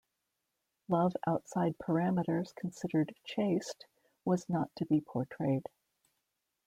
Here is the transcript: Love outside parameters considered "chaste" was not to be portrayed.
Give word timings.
Love 0.87 1.15
outside 1.27 1.77
parameters 1.77 2.55
considered 2.55 3.13
"chaste" 3.23 3.85
was 4.25 4.49
not 4.49 4.71
to 4.75 4.83
be 4.87 4.99
portrayed. 4.99 5.67